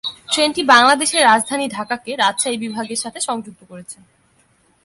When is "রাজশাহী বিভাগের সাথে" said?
2.15-3.19